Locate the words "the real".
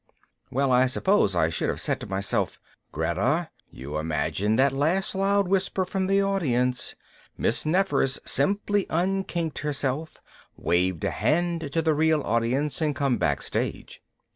11.83-12.23